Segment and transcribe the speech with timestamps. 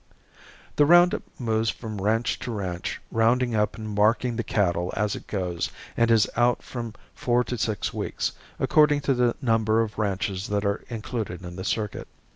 [0.77, 5.15] The round up moves from ranch to ranch rounding up and marking the cattle as
[5.15, 9.99] it goes and is out from four to six weeks, according to the number of
[9.99, 12.07] ranches that are included in the circuit.